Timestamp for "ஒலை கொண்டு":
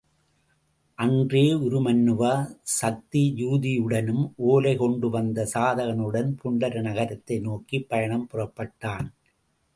4.47-5.09